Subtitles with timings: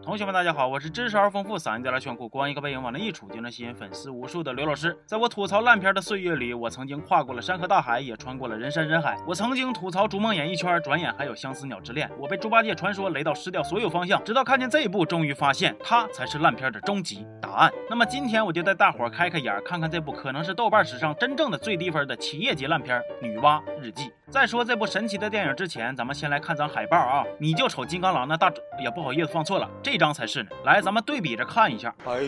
[0.00, 4.96] 同学们，大家好，我是知识而丰富、嗓音带来炫酷、光一个背影往那一杵就能吸引粉丝无数的刘老师。
[5.06, 9.16] 在我吐槽烂片的岁月里，我曾经跨过了山河大海，也穿过了人山人海。
[9.26, 12.08] 我曾经吐槽《逐梦演艺圈》，转眼还有《相思鸟之恋》。
[12.18, 17.70] 我被猪八戒传说雷到失掉所有方向，直到看见这一部，终于发现它才是烂片的终极答案。
[17.88, 24.04] 那么今天我就带大伙儿开开眼，看看这部可能是豆瓣史上真正的最低分的企业级烂片《女娲日记》。
[24.28, 27.22] 在说这部神奇的电影之前，咱们先来看张海报啊！
[27.38, 28.50] 你就瞅金刚狼那大，
[28.82, 30.48] 也不好意思放错了，这张才是呢。
[30.64, 31.94] 来，咱们对比着看一下。
[32.06, 32.22] 哎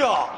[0.00, 0.28] 呀！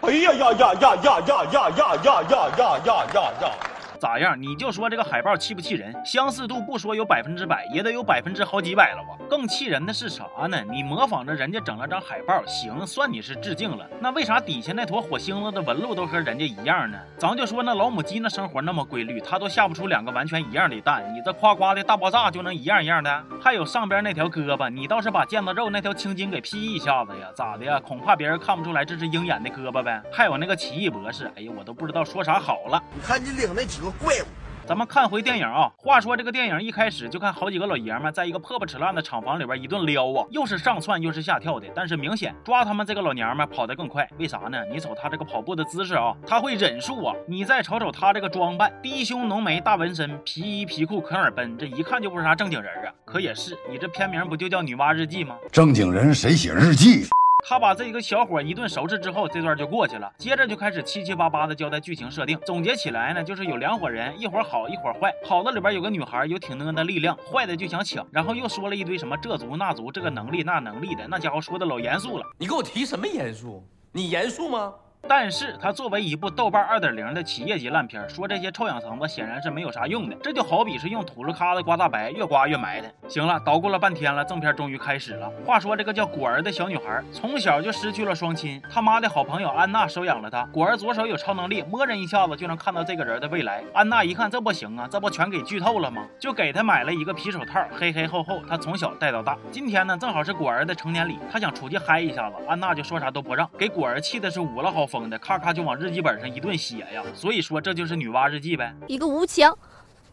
[0.00, 3.50] 哎呀呀呀呀呀呀呀呀呀呀呀呀呀！
[3.98, 4.40] 咋样？
[4.40, 5.94] 你就说这个海报气不气人？
[6.04, 9.24] 相似度不说有百分之百，也得有百分之好几百了吧？
[9.28, 10.62] 更气人的是啥呢？
[10.70, 13.84] 你模仿着人家整了张海报，行，算你是致敬了。
[14.00, 16.98] 那为啥底下那坨火星子的纹路都和人家一样呢？
[17.18, 23.24] 咱就说那老母鸡那生活那么规律，它都下不出两个完全一样的蛋，你这夸夸的大爆炸就能一样一样的？
[23.42, 27.28] 还有上边那条胳膊，你倒是把腱子肉那条青筋给 P 一下子呀？
[27.34, 27.80] 咋的呀？
[27.80, 30.00] 恐怕别人看不出来这是鹰眼的胳膊呗？
[30.12, 32.82] 还有那个奇异博士，哎呀，我都不知道说啥好了。
[32.94, 33.98] 你看你领那几个。
[33.98, 34.26] 怪物，
[34.66, 35.72] 咱们看回电影啊。
[35.76, 41.66] 话说这个电影一开始就看好几个老爷们在一个破破烂烂的厂房里边一顿撩啊，又是上窜又是下跳的。
[41.74, 44.62] 但是明显抓他们这个老娘们跑得更快，为啥呢？
[44.70, 47.14] 你瞅他这个跑步的姿势啊，他会忍术啊。
[47.26, 52.92] 你再瞅瞅他这个装扮，低胸浓眉大纹身，皮衣皮裤可耳奔，这一看就不是啥正经人啊。
[53.04, 55.36] 可也是，你这片名不就叫《女娲日记》吗？
[55.50, 57.08] 正经人谁写日记？
[57.48, 60.12] 他把这个小伙一顿收拾之后，这段就过去了。
[60.18, 62.38] 接着就开始七七八八的交代剧情设定。
[62.44, 65.10] 总结起来呢，就是有两伙人，一伙好，一伙坏。
[65.24, 68.06] 好的里边有个女孩，有挺能的力量；坏的就想抢。
[68.12, 72.26] 然后又说了一堆什么这族那族，这个能力那能力的，那家伙说的老严肃了。
[72.38, 73.66] 你给我提什么严肃？
[73.92, 74.74] 你严肃吗？
[75.06, 80.16] 但是它作为一部豆瓣二点零的企业级烂片，说这些臭氧层子显然是没有啥用的。
[80.22, 82.92] 这就好比是用土路咖子刮大白，越刮越埋汰。
[83.08, 85.30] 行了，捣鼓了半天了，正片终于开始了。
[85.46, 90.44] 话说这个叫果儿的小女孩，从小就失去了双亲，他妈的好朋友安娜收养了她。
[90.52, 93.62] 果儿左手有超能力，摸人一下子就能看到这个人的未来。
[93.72, 96.04] 安娜一看这不行啊，这不全给剧透了吗？
[96.18, 99.36] 就给他买了一个皮手套，黑黑厚厚，她从小戴到大。
[99.50, 105.68] 今天呢，正好是果儿的成年礼，她想出去嗨一下子，安娜就说啥都不让，给果儿气的是捂了好疯的，咔咔就。
[105.68, 108.74] 往日记本上一顿写呀，所以说这就是女娲日记呗。
[108.86, 109.52] 一个无情、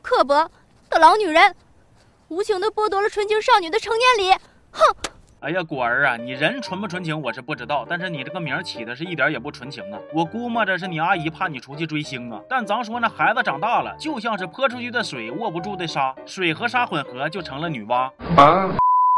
[0.02, 0.52] 刻薄
[0.90, 1.56] 的老女人，
[2.28, 4.38] 无情的剥夺了纯情少女的成年礼。
[4.72, 4.82] 哼！
[5.40, 10.00] 哎呀，果儿啊，你人纯不纯情我是不知道，但是你这个名起的是一点也不纯情啊。
[10.14, 12.42] 我估摸着是你阿姨怕你出去追星啊。
[12.50, 18.12] 但咱说那孩子长大了，就像是泼出去的水，握不住的沙，水和沙混合就成了女娲。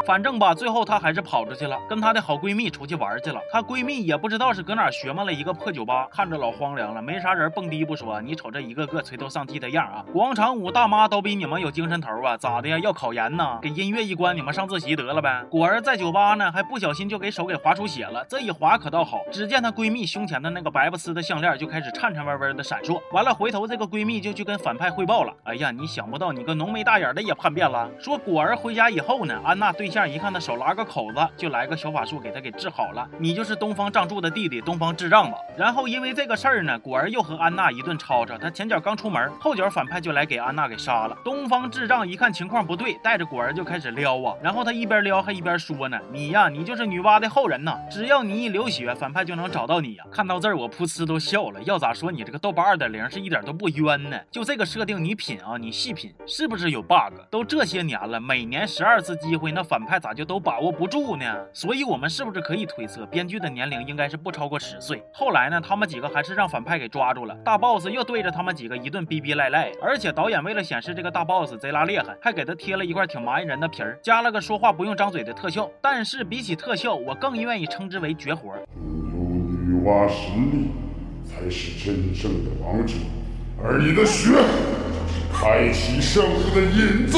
[0.08, 3.42] 反正吧，最后她还是跑出去了，跟她的好闺蜜出去玩去了。
[3.52, 10.06] 她闺蜜也不知道是搁哪学么了一个破酒吧，看着老荒凉了，没啥人蹦迪不说，你瞅这一个个垂头丧气的样啊！
[10.14, 12.38] 广场舞大妈都比你们有精神头啊？
[12.38, 12.80] 咋的呀？
[12.80, 13.60] 要考研呢？
[13.62, 15.44] 给音乐一关，你们上自习得了呗。
[15.52, 18.24] 果儿在酒吧呢，还不小心就给手给划出血了。
[18.30, 22.98] 这一划可倒好，只见她闺蜜胸前的那个白不呲的项链就开始颤颤巍巍的闪烁。
[23.12, 25.34] 完了，回头这个闺蜜就去跟反派汇报了。
[25.44, 27.90] 哎呀，你想不到，你个浓眉大眼的也叛变了。
[28.00, 29.97] 说果儿回家以后呢，安娜对象。
[29.98, 33.10] 这样一看他手拉个口子，就来个小法术给他给治好了。
[33.18, 35.40] 你就是东方仗助的弟弟东方智障吧？
[35.58, 38.38] 然后因为这个事儿呢，果儿又和安娜一顿吵吵。
[38.38, 41.18] 他前脚刚出门，后脚反派就来给安娜给杀了。
[41.26, 44.36] 东方智障一看情况不对，带着果儿就开始撩啊。
[44.40, 47.76] 然后他一边撩还一边说呢：“你呀，你就是女娲的后人呐！
[47.90, 51.60] 只要你一流血，反派就能找到你呀。”看到这儿我噗呲都笑了。
[51.64, 54.20] 要咋说你这个豆瓣二点零是一点都不冤呢？
[54.30, 57.20] 就这个设定，你品啊，你细品，是不是有 bug？
[57.32, 61.26] 都这些年了，每年十二次机会，那反派咋就都把握不住呢？
[61.54, 65.02] 所以，我们是不是可以推测，编剧的年龄应该是不超过十岁？
[65.14, 69.72] 后来呢，他们几个还是让反派给抓住了，大 boss 又对着他们几个一顿逼逼赖赖。
[69.82, 75.72] 而且导演为了显示这个大 boss 贼拉厉害，还给他贴了一块挺麻人的皮儿，加了个说话不用张嘴的特效。
[75.82, 78.54] 但是比起特效，我更愿意称之为绝活。
[78.76, 80.72] 有女娲实力，
[81.24, 82.94] 才是真正的王者，
[83.64, 84.32] 而你的血，
[85.08, 87.18] 是开启圣物的引子。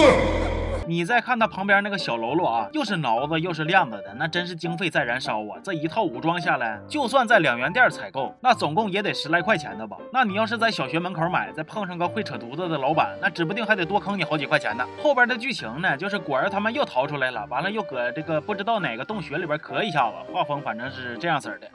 [0.89, 5.61] 你再看他旁边那个小喽啰啊，又是挠子又是链子的，那真是经费在燃烧啊！
[5.63, 9.95] 这一套武装下来，就算在两元店采购，那总共也得十来块钱的吧？
[10.11, 14.83] 那你要是在小学门口买，再碰上个会扯犊子的老板，那指不定还得多坑你好几块钱呢。
[14.99, 21.69] 后边的剧情呢，就是果儿他们又逃出来了，完了又搁这个不知道哪个洞穴里边咳一下子，画风反正是这样式的。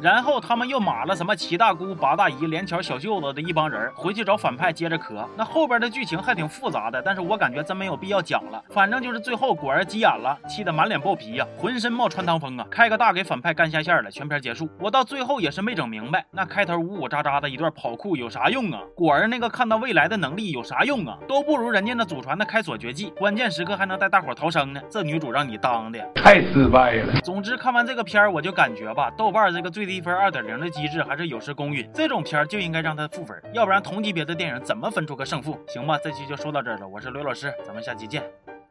[0.00, 5.26] 然后他们又码了什么七大姑八大姨连桥小舅子的一帮人回去找反派接着磕。
[5.36, 8.62] 那后边的剧情还挺复杂的，但是我感觉真没有必要讲了。
[8.70, 14.68] 反正就是最后果儿急眼了，气得满脸爆皮呀，浑身冒穿堂风啊，开个大给反派干下线了，全片结束。
[14.78, 18.80] 我到最后也是没整明白，那开头呜呜喳喳的一段跑酷有啥用啊？
[18.94, 21.16] 果儿那个看到未来的能力有啥用啊？
[21.26, 24.80] 都不如人家那祖传的开锁绝技，关键时刻还能带大伙逃生呢。
[24.90, 27.20] 这女主让你当的太失败了。
[27.22, 31.88] 总之看完这个片儿，我就感觉吧，豆瓣这个最低分二点零的机制还是有失公允。
[31.94, 35.58] 这种片儿就应该让他负分，要不然同级别的电影怎么分出个胜负？
[35.68, 36.86] 行吧，这期就说到这儿了。
[36.86, 38.22] 我是刘老师，咱们下期见。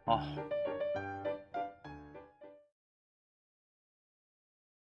[0.04, 0.20] 哦。